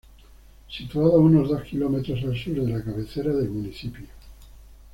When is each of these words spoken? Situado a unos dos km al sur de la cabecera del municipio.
Situado 0.67 1.17
a 1.17 1.19
unos 1.19 1.47
dos 1.47 1.61
km 1.61 1.97
al 2.27 2.35
sur 2.35 2.55
de 2.55 2.67
la 2.73 2.83
cabecera 2.83 3.31
del 3.35 3.49
municipio. 3.51 4.07